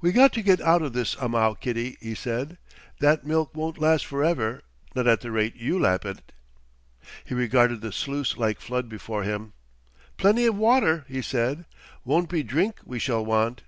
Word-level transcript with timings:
"We 0.00 0.10
got 0.10 0.32
to 0.32 0.42
get 0.42 0.60
out 0.60 0.82
of 0.82 0.94
this 0.94 1.10
some'ow, 1.10 1.54
Kitty," 1.54 1.96
he 2.00 2.16
said. 2.16 2.58
"That 2.98 3.24
milk 3.24 3.54
won't 3.54 3.78
last 3.78 4.04
forever 4.04 4.64
not 4.96 5.06
at 5.06 5.20
the 5.20 5.30
rate 5.30 5.54
you 5.54 5.78
lap 5.78 6.04
it." 6.04 6.32
He 7.24 7.34
regarded 7.36 7.80
the 7.80 7.92
sluice 7.92 8.36
like 8.36 8.58
flood 8.58 8.88
before 8.88 9.22
him. 9.22 9.52
"Plenty 10.16 10.46
of 10.46 10.56
water," 10.56 11.04
he 11.06 11.22
said. 11.22 11.66
"Won't 12.04 12.30
be 12.30 12.42
drink 12.42 12.80
we 12.84 12.98
shall 12.98 13.24
want." 13.24 13.62